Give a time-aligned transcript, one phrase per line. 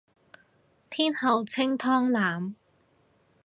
[0.89, 2.55] 天后清湯腩